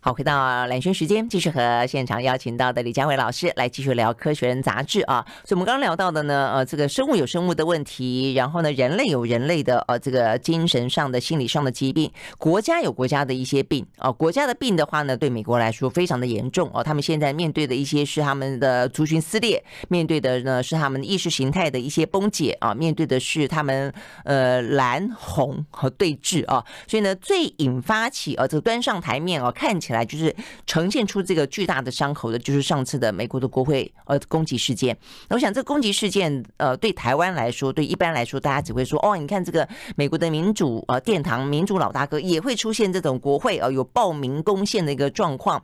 [0.04, 5.24] 好，回到蓝轩时间，继续和现场邀请到的李佳伟老师来继续聊《科学人》杂志啊。
[5.46, 14.12] 所以，我们刚刚聊到的呢，呃，这个生物有生物的问题，然后呢，人类有人类的呃，这个精神上的、心理上的疾病，国家有国家的一些病啊。
[14.12, 16.84] 国家的病的话呢，对美国来说非常的严重哦。
[16.84, 23.94] 他们现在面对的一些是他们的族群撕裂，面对的呢是他们意识形态的一些崩解啊，面对的是他们
[24.26, 26.66] 呃蓝红和对峙啊。
[26.88, 29.91] 所以呢，最引发起呃这个端上台面哦，看起。
[29.91, 34.98] 来来就是呈现出这个巨大的伤口的，就是上次的美国的国会呃攻击事件。
[35.28, 45.62] 那我想这个攻击事件呃对台湾来说，对一般来说，大家只会说哦，你看这个美国的民主呃殿堂民主老大哥也会出现这种国会呃有暴民攻陷的一个状况。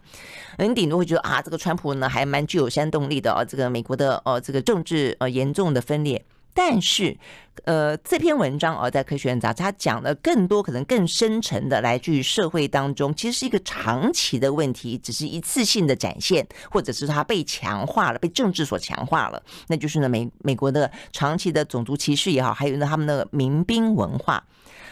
[0.57, 6.23] 你顶多会觉得啊，这个川普呢还蛮具有煽动力的啊，这个美国的呃这个政治呃严重的分裂。
[6.57, 7.15] 但是，
[7.65, 19.39] 呃，这篇文章而在《科学人》杂志，他讲的更多可能更深层的，来自于社会当中，其实是一个长期的问题，只是一次性的展现，或者是它被强化了，被政治所强化了。
[19.67, 24.43] 那就是呢，美美国的长期的种族歧视也好，还有呢他们的民兵文化。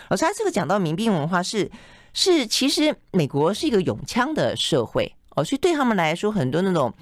[0.08, 1.72] 而他这个讲到民兵文化是
[2.14, 5.15] 是，其实美国是一个拥枪的社会。
[5.36, 6.94] 哦，所以对他们来说，很多那种，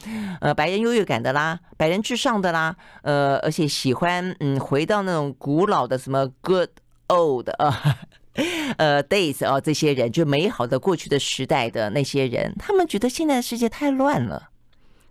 [0.42, 6.70] 呃，白人优越感的啦，白人至上的啦，呃，而且喜欢嗯，回到那种古老的什么 good
[7.08, 7.98] old 啊，
[8.78, 14.50] 呃，days 啊，这些人就美好的过去的时代的那些人，他们觉得现在的世界太乱了，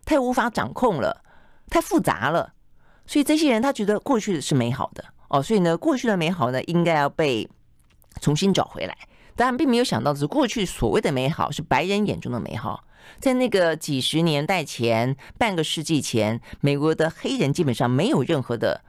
[0.04, 1.22] 太无法掌控了，
[1.70, 2.54] 太复杂了，
[3.06, 7.48] 所以这些人他觉得过去的是美好的哦，所以呢，过去的美好呢，应该要被
[8.20, 8.96] 重新找回来。
[9.35, 12.85] 但并没有想到的是，过去所谓的美好是白人眼中的美好。
[13.18, 18.82] 在那个几十年代前，半个世纪前，美国的黑人基本上没有任何的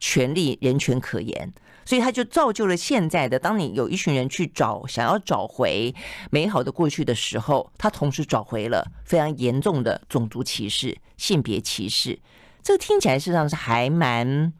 [0.00, 1.52] 权利、人权可言，
[1.84, 3.38] 所以他就造就了现在的。
[3.38, 5.94] 当你有一群人去找，想要找回
[6.30, 12.18] 美好的过去的时候，他同时找回了非常严重的种族歧视、性别歧视。
[12.62, 14.52] 这个听起来实际上是还蛮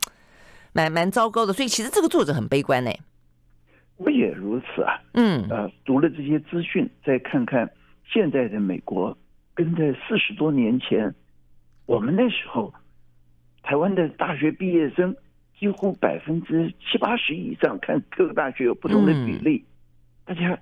[0.72, 1.52] 蛮蛮糟糕的。
[1.52, 2.90] 所以其实这个作者很悲观呢。
[3.96, 5.00] 我也如此啊。
[5.14, 7.68] 嗯，呃，读了这些资讯，再看看。
[8.08, 9.16] 现在的美国
[9.54, 11.14] 跟在四十多年前，
[11.86, 12.72] 我们那时候，
[13.62, 15.14] 台湾的大学毕业生
[15.58, 19.64] 几乎百分之七八十以上，看各个大学有不同的比例，
[20.24, 20.58] 大家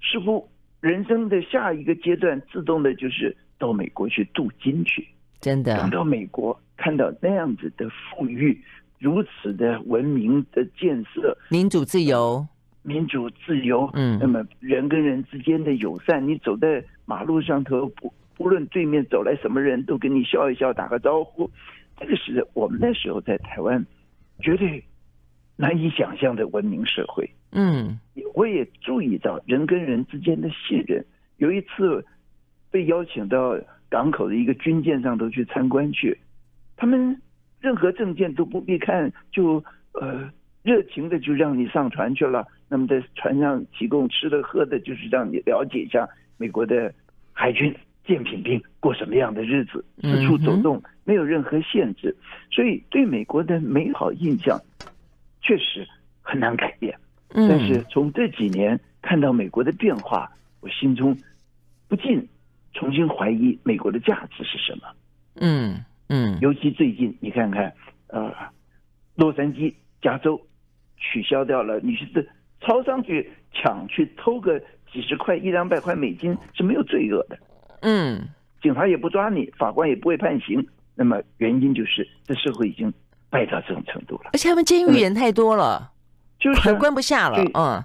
[0.00, 0.48] 似乎
[0.80, 5.06] 人生的下一个阶段，自动的就是到美国去镀金去。
[5.40, 8.62] 真的，等到美国看到那样子的富裕，
[8.98, 12.46] 如此的文明的建设，民主自由。
[12.86, 21.50] 民主自由，嗯，那么人跟人之间的友善，你走在马路上头，不不论对面走来什么人都跟你笑一笑，打个招呼，
[21.98, 23.82] 这个是我们那时候在台湾
[24.40, 24.84] 绝对
[25.56, 27.26] 难以想象的文明社会。
[27.52, 27.98] 嗯，
[28.34, 31.02] 我也注意到人跟人之间的信任。
[31.38, 32.04] 有一次
[32.70, 36.18] 被邀请到港口的一个军舰上头去参观去，
[36.76, 37.18] 他们
[37.60, 40.30] 任何证件都不必看，就呃。
[40.64, 42.44] 热情的就让你上船去了。
[42.68, 46.92] 那么在船上提供吃的喝的，就是让你了解一下美国的
[47.32, 47.72] 海军
[48.04, 52.16] 舰艇兵过什么样的日子，四处走动没有任何限制，
[52.50, 54.58] 所以对美国的美好印象
[55.42, 55.86] 确实
[56.22, 56.98] 很难改变。
[57.28, 61.14] 但是从这几年看到美国的变化，我心中
[61.88, 62.26] 不禁
[62.72, 64.88] 重新怀疑美国的价值是什么。
[65.34, 67.70] 嗯嗯，尤其最近你看看，
[68.06, 68.32] 呃，
[69.14, 70.40] 洛杉矶、加州。
[71.12, 72.26] 取消掉了，你是
[72.60, 74.58] 超商去抢去偷个
[74.90, 77.38] 几十块一两百块美金是没有罪恶的，
[77.82, 78.28] 嗯，
[78.62, 80.66] 警察也不抓你，法官也不会判刑。
[80.96, 82.92] 那么原因就是这社会已经
[83.28, 85.90] 败到这种程度了，而且他们监狱人太多了，
[86.38, 87.84] 就是关不下了，嗯，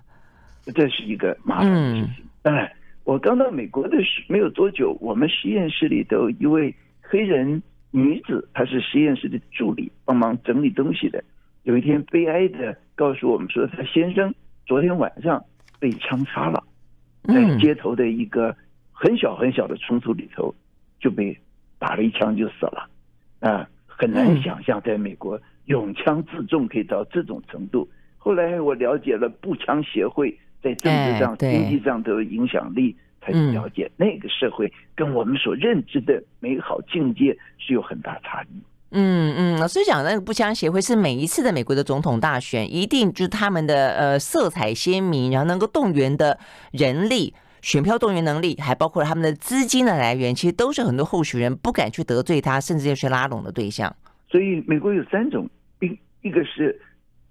[0.74, 2.24] 这是一个麻烦的事情。
[2.42, 2.72] 当然，
[3.04, 11.24] 我刚到美国的时没有多久，我们实验室里头一位黑人女子，她是实验室的助理，帮忙整理东西的。
[11.64, 14.36] 有一天，悲哀的告诉我们说，他先生
[14.66, 15.42] 昨天晚上
[15.80, 16.62] 被枪杀了，
[17.24, 18.54] 在街头的一个
[18.92, 20.54] 很小很小的冲突里头
[21.00, 21.34] 就被
[21.78, 22.90] 打了一枪就死了。
[23.40, 27.90] 啊，很难想象在美国拥枪自重可以到这种程度。
[28.18, 38.62] 后来我了解了步枪协会在政治上、经济上的影响力，才了解那个社会跟我们所认知的美好境界是有很大差异。
[38.92, 46.40] 嗯嗯，老师讲那个步枪协会是每一次的美国的总统大选，一定就是他们的呃色彩鲜明，然后能够动员的
[46.72, 53.96] 人力、选票动员能力，还包括他们的资金的来源，其实都是很多候选人不敢去得罪他，甚至要去拉拢的对象。
[54.28, 55.48] 所以美国有三种，
[55.82, 56.82] 一一个是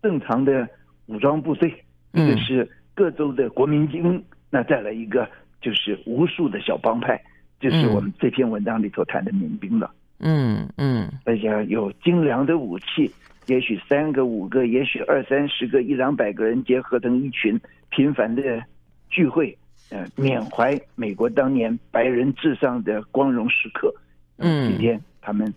[0.01, 0.69] 正常的
[1.07, 1.69] 武装部队，
[2.13, 5.29] 一个是各州的国民军，嗯、那再来一个
[5.61, 7.21] 就是无数的小帮派，
[7.59, 9.91] 就是我们这篇文章里头谈的民兵了。
[10.21, 13.11] 嗯嗯，而且有精良的武器，
[13.47, 18.63] 也许三个五个，也许二三十个，一两百个人结合成一群频繁的
[19.09, 19.57] 聚会，
[19.91, 23.95] 呃，缅怀美国当年白人至上的光荣时刻。
[24.39, 25.53] 嗯，今天他们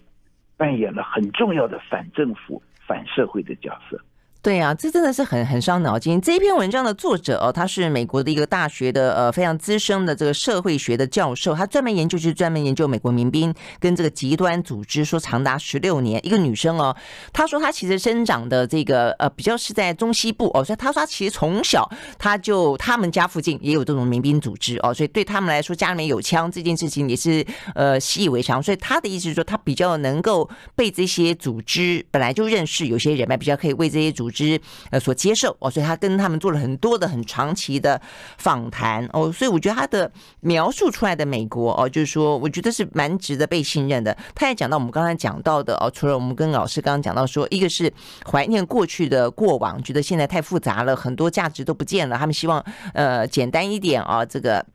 [0.57, 3.99] 扮演了很重要的反政府、反社会的角色。
[4.43, 6.19] 对啊，这真的是很很伤脑筋。
[6.19, 16.19] 这一篇文章的作者哦，他是美国的一个大学的呃非常资深的这个社会学的教授，他专门研究就是专门研究美国民兵跟这个极端组织，说长达十六年。
[16.25, 16.95] 一个女生哦，
[17.31, 28.61] 她说她其实生长的这个呃比较是在中西部哦，所以她说她其实从小她就他们家附近也有这种民兵组织哦，所以对他们来说家里面有枪这件事情也是呃习以为常。
[28.63, 38.01] 所以他的意思是说，他比较能够被这些组织本来就认识，有些人脉比较可以为这些组之呃所接受哦，所以他跟他们做了很多的很长期的
[38.37, 44.17] 访谈哦，所以我觉得他的描述出来的美国哦，就是说我觉得是蛮值得被信任的。
[44.33, 47.91] 他也讲到我们刚才讲到的哦，除了我们跟老师刚刚讲到说，一个是
[48.25, 52.63] 怀念过去的过往，觉得现在太复杂了，很多价值都不见了，他们希望
[52.93, 54.65] 呃简单一点啊，这个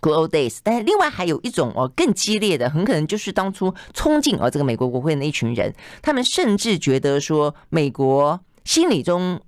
[0.00, 0.58] good old days。
[0.62, 8.40] 但是另外还有一种哦更激烈的，很可能就是当初冲进哦这个美国国会那一群人，他们甚至觉得说美国。
[8.66, 9.40] 心理中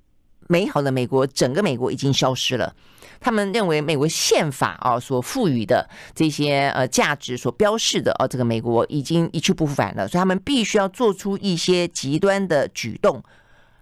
[0.46, 2.74] 美好的美国，整个美国已经消失了。
[3.20, 10.06] 他们认为美国宪法啊所赋予的这些呃价值所标示的啊，这个美国已经一去不复返了。
[10.06, 13.20] 所以他们必须要做出一些极端的举动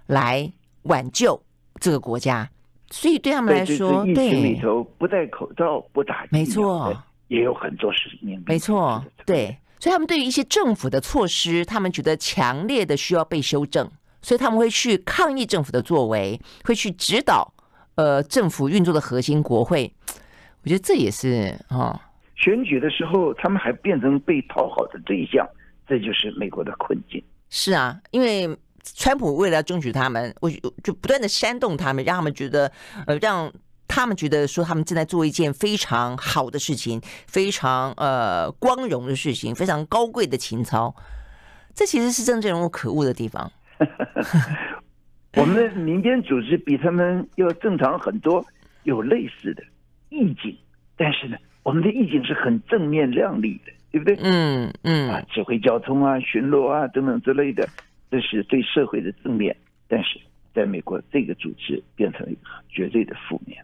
[0.07, 0.51] 来
[0.85, 1.41] 挽救
[1.79, 2.49] 这个国家。
[2.91, 8.43] 所以对他们来说，对，里头不戴口罩、不打疫苗，没错，也有很多事情。
[8.47, 9.59] 没错，对。
[9.79, 13.91] 所以他们对于一些政府的措施，他们觉得强烈的需要被修正。
[14.27, 17.55] 所以他们会去抗议政府的作为，会去指导
[17.95, 19.95] 呃政府运作的核心国会。
[20.65, 22.01] 我觉得这也是啊、哦，
[22.35, 25.47] 选举的时候他们还变成被讨好的对象，
[25.87, 27.23] 这就是美国的困境。
[27.51, 28.49] 是啊，因为
[28.97, 30.51] 川普为了要争取他们，我
[30.83, 32.73] 就不断的煽动他们，让他们觉得
[33.07, 33.49] 呃让
[33.87, 40.93] 他们觉得说他们正在做一件非常好的事情，非常呃光荣的事情，非常高贵的情操。
[41.73, 43.53] 这其实是政治人物可恶的地方。
[45.37, 48.45] 我们的民间组织比他们要正常很多，
[48.85, 49.63] 有类似的
[50.09, 50.57] 意境，
[50.97, 54.17] 但是呢，我们的意境是很正面亮丽的，对不对？
[54.23, 57.69] 嗯嗯啊，指挥交通啊、巡逻啊等等之类的，
[58.11, 59.55] 这是对社会的正面。
[59.89, 60.19] 但是
[60.55, 63.63] 在美国，这个组织变成了一个绝对的负面。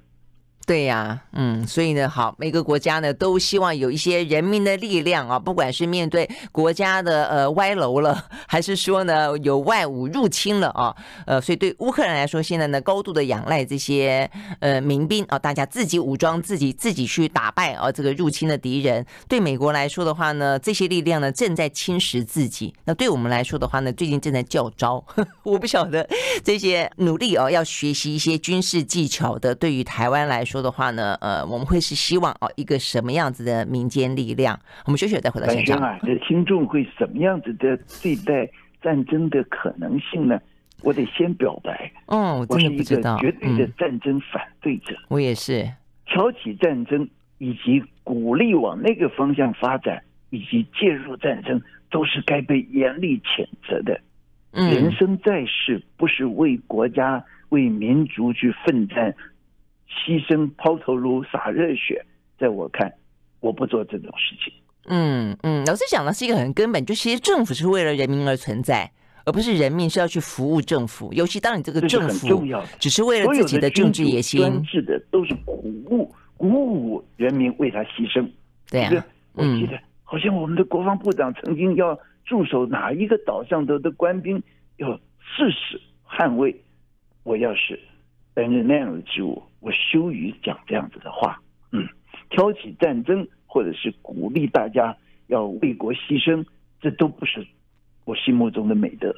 [0.72, 14.30] 对呀、嗯，所以呢，好，每个国家呢都希望有一些人民的力量啊，不管是面对国家的呃歪楼了， 还是说呢有外侮入侵了啊，呃，所以对乌克兰来说，现在呢高度的仰赖这些
[14.60, 19.04] 呃民兵啊，大家自己武装自己，自己去打败啊这个入侵的敌人。
[19.28, 22.72] 对美国来说的话呢，这些力量呢正在侵蚀自己。
[22.86, 25.04] 那对我们来说的话呢，最近正在教招，
[25.44, 26.08] 我不晓得
[26.42, 30.61] 这些努力啊，要学习一些军事技巧的，对于台湾来说。
[30.62, 34.56] 说的话呢，呃，我们会是希望哦，一个什么样子的民间力量？
[34.86, 35.76] 我们休息再回到现场。
[35.78, 38.48] 啊，这听众会什么样子的对待
[38.80, 40.40] 战争的可能性呢？
[40.82, 44.96] 我得先表白，嗯，我真的不知道，绝对的战争反对者。
[45.08, 45.68] 我也是，
[46.06, 54.00] 挑起战争以及鼓励往那个方向发展，以及介入战争，都是该被严厉谴责的。
[54.52, 59.12] 嗯，人生在世，不是为国家、为民族去奋战。
[59.92, 62.04] 牺牲、抛头颅、洒热血，
[62.38, 62.92] 在我看，
[63.40, 64.52] 我不做这种事情。
[64.86, 68.90] 嗯嗯，老师讲的是一个很根本，就其实政府是为了人民而存在，
[69.24, 71.12] 而不是人民是要去服务政府。
[71.12, 72.42] 尤其当你这个政府
[72.80, 75.52] 只是为了自己的政治野心，专制的都是鼓
[75.88, 78.28] 舞鼓舞人民为他牺牲。
[78.68, 84.42] 对啊，我记得好像我们的国防部长曾经要驻守哪一个岛上头的官兵
[84.78, 84.88] 要
[85.20, 86.54] 誓死捍卫。
[87.22, 87.78] 我要是
[88.34, 89.42] 担任那样的职务。
[89.60, 91.40] 我羞于讲这样子的话，
[91.70, 91.86] 嗯，
[92.30, 94.96] 挑起战争或者是鼓励大家
[95.28, 96.44] 要为国牺牲，
[96.80, 97.46] 这都不是
[98.04, 99.14] 我心目中的美德。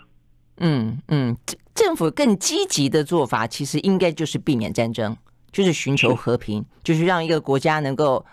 [0.58, 5.16] 嗯嗯，政政府更积极的做法，其实应该就是避免战争，
[5.50, 8.24] 就是寻求和平，就是让一个国家能够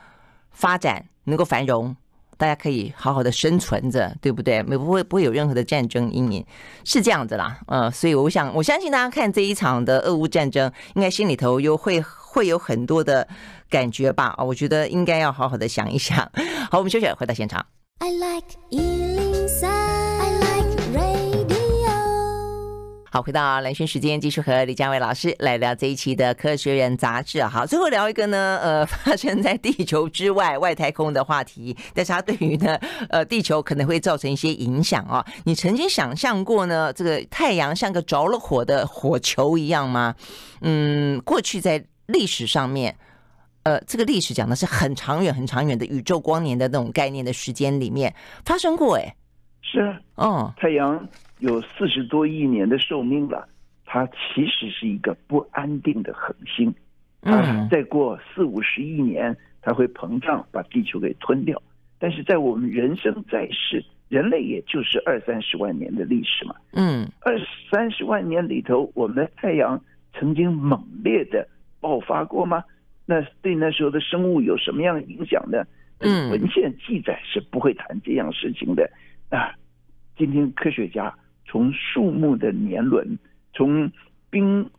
[0.51, 1.95] 发展，能够繁荣。
[2.41, 4.63] 大家可以好好的生存着，对不对？
[4.63, 6.43] 没不会不会有任何的战争阴影，
[6.83, 7.59] 是这样子啦。
[7.67, 13.27] 嗯，所以我想，我相信大家看这一场的俄乌战争，应该心里头又会会有很多的
[13.69, 14.33] 感觉吧？
[14.37, 16.17] 啊，我觉得应该要好好的想一想。
[16.71, 17.63] 好，我们休息，回到现场。
[17.99, 19.10] I like you.
[23.13, 27.49] 好，回到蓝轩时间，继续和李佳伟老师来聊这一期的《科学人》杂志啊。
[27.49, 35.25] 好，最后聊一个呢，呃，发生在地球之外外太空的话题，但是它对于呢，呃，地球可能会造成一些影响啊。
[35.43, 40.15] 你曾经想象过呢，这个太阳像个着了火的火球一样吗？
[40.61, 42.95] 嗯，过去在历史上面，
[43.63, 49.13] 呃，这个历史讲的是很长远、很长远的宇宙光年的那种概念的时间里面发生过，哎，
[49.61, 49.81] 是
[50.15, 51.05] 啊，哦，太阳。
[51.41, 53.49] 有四十多亿年的寿命了，
[53.83, 56.71] 它其实是一个不安定的恒星，
[57.19, 61.59] 它，再过四五十亿年，它会膨胀，把地球给吞掉。
[61.97, 67.35] 但是在我们人生在世，人类也就是二三十万年的历史嘛，嗯，二
[67.71, 69.83] 三十万年里头，我们的太阳
[70.13, 71.47] 曾经猛烈的
[71.79, 72.63] 爆发过吗？
[73.07, 75.63] 那对那时候的生物有什么样的影响呢？
[76.01, 78.87] 嗯，文献记载是不会谈这样事情的
[79.29, 79.55] 啊。
[80.15, 81.11] 今天科学家。
[81.51, 83.19] 从树木的年轮，
[83.53, 83.91] 从
[84.29, 84.69] 冰，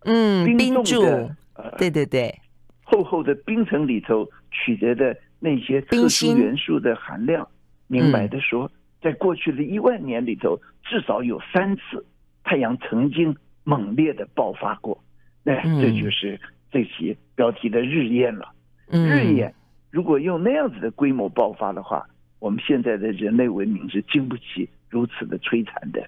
[0.00, 2.38] 嗯，冰冻的，呃，对对对，
[2.82, 7.48] 厚厚的冰层里头取得的那些特殊元素的含量，
[7.86, 12.04] 明白的说，在过去的一万年里头，至少有三次
[12.44, 13.34] 太阳曾经
[13.64, 15.02] 猛烈的爆发过。
[15.42, 16.38] 那这就是
[16.70, 18.52] 这期标题的日焰了。
[18.90, 19.54] 日焰
[19.90, 22.06] 如果用那样子的规模爆发的话，
[22.38, 24.68] 我们现在的人类文明是经不起。
[24.92, 26.06] 如此的摧残的，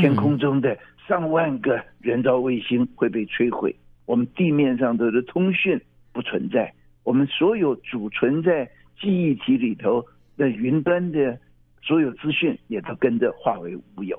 [0.00, 5.78] 天空中的上万个人造卫星会被摧毁，我们地面上的通讯
[6.10, 6.72] 不存在，
[7.02, 8.66] 我们所有储存在
[8.98, 10.02] 记忆体里头
[10.38, 11.38] 的云端的
[11.82, 14.16] 所有资讯也都跟着化为乌有。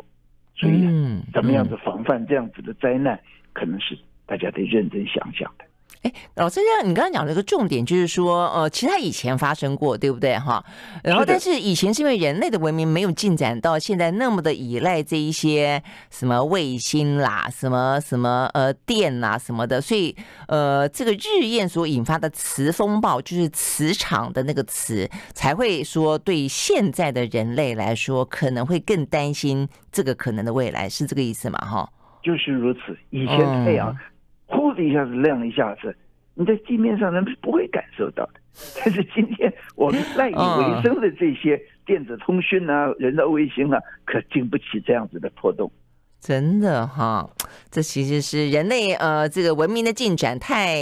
[0.56, 0.86] 所以，
[1.34, 3.20] 怎么样子防范这样子的灾难，
[3.54, 3.98] 可能是
[4.28, 5.66] 大家得认真想想的。
[6.06, 10.38] 哎，老师，你刚刚讲了一个重点，就是说，呃，其实它以前发生过，对不对？
[10.38, 10.64] 哈，
[11.04, 15.82] 然后，但是以前是因为人类的文明没有进展到现在那么的依赖这一些
[16.12, 20.16] 什么卫星啦，什么什么呃电啦什么的，所以
[20.48, 31.58] 呃，这个日焰所引发的磁风暴，就是磁场的那个磁，才会说对现在的人类来说可能会更担心这个可能的未来，是这个意思吗？
[31.66, 31.90] 哈，
[32.22, 32.96] 就是如此。
[33.10, 33.98] 以前太阳。
[34.76, 35.96] 嗯呼的一下子亮一下子，
[36.34, 38.34] 你在地面上人是不会感受到的。
[38.78, 45.72] 但是今天我们赖以为生的这些电子通讯啊、人造卫星啊，可经不起这样子的破洞。
[46.20, 47.30] 真的哈，
[47.70, 50.76] 这其实是人类呃这个文明的进展太。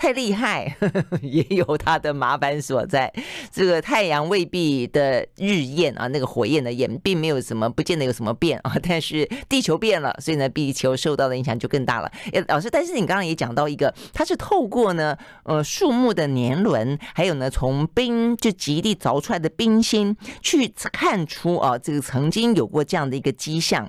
[0.00, 3.12] 太厉害呵呵， 也有它的麻烦所在。
[3.52, 8.72] 这个太阳未必的日焰啊，那个火焰的焰，并没有什么，不见得有什么变啊。
[8.82, 12.10] 但是地球变了，所以呢，地球受到的影响就更大了。
[12.32, 23.86] 诶，老师，但是你刚刚也讲到一个，它是透过呢，呃，树木的年轮，还有呢，从冰就极地凿出来的冰芯，去看出啊，这个曾经有过这样的一个迹象。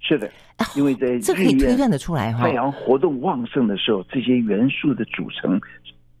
[0.00, 0.30] 是的，
[0.76, 2.40] 因为在日、哦、这可以推断得出来哈。
[2.40, 5.60] 太阳活动旺盛的时候，这些元素的组成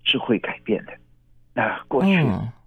[0.04, 1.62] 是会改变的。
[1.62, 2.10] 啊过去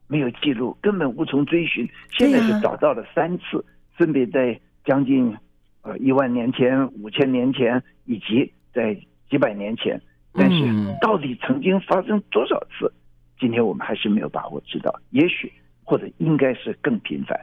[0.07, 1.87] 没有记录，根本无从追寻。
[2.17, 3.63] 现在是找到了三次，
[3.95, 5.35] 分别在将近
[5.83, 8.93] 呃一万年前、五千年前，以及在
[9.29, 10.01] 几百年前。
[10.33, 10.65] 但是
[11.01, 12.91] 到底曾经发生多少次，
[13.39, 14.93] 今天我们还是没有把握知道。
[15.11, 15.51] 也许
[15.83, 17.39] 或者应该是更频繁。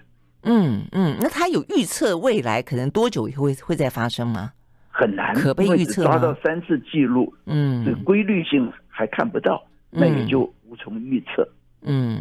[0.49, 4.53] 嗯嗯，那他有预测未来可能多久以后会会再发生吗？
[4.91, 6.03] 很难，可被预测。
[6.03, 11.49] 抓到三次记录，嗯，这规律性还看不到，那也就无从预测。
[11.83, 12.21] 嗯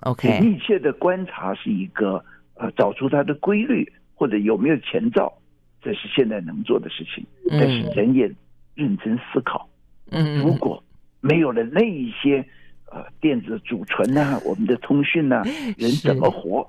[0.00, 2.22] ，OK，密切的观察是一个
[2.54, 5.32] 呃，找出它的规律或者有没有前兆，
[5.80, 7.24] 这是现在能做的事情。
[7.48, 8.30] 但是人也
[8.74, 9.66] 认真思考，
[10.10, 10.82] 嗯，如果
[11.20, 12.44] 没有了那一些
[12.92, 15.44] 呃电子储存呐、啊，我们的通讯呐、 啊，
[15.78, 16.68] 人怎么活？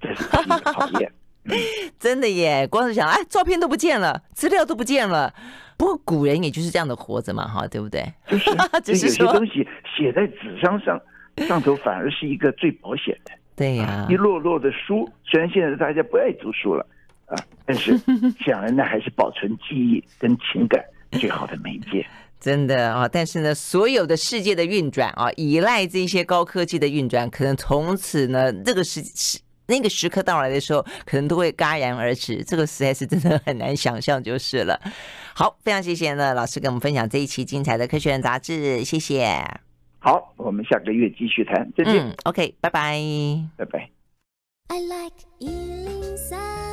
[1.98, 2.66] 真的耶！
[2.66, 5.32] 光是想，哎，照片都不见了，资料都不见了。
[5.76, 8.04] 不过古人也就是这样的活着嘛，哈，对不对？
[8.28, 8.50] 就是，
[8.84, 11.00] 就是有些东西写在纸张上，
[11.48, 13.32] 上头反而是一个最保险的。
[13.56, 16.86] 对呀，一摞摞的书，虽然现在大家不爱读书了
[17.26, 17.98] 啊，但是
[18.44, 22.06] 想来呢，还是保存记忆跟情感最好的媒介。
[22.38, 29.40] 真的啊，但是呢，所有的世界的运转啊，依赖这些高科技的运转，可能从此呢，这个是是。
[29.70, 32.44] 那个时刻到来的时候，可能都会戛然而止。
[32.44, 34.78] 这个实在是真的很难想象，就是了。
[35.32, 39.42] 好，非常谢谢呢老师跟我们分享这一期精彩的《科学人》杂志，谢谢。
[40.00, 41.94] 好，我们下个月继续谈，再见。
[41.96, 43.00] 嗯，OK，拜拜，
[43.56, 43.88] 拜拜。
[44.68, 46.69] I like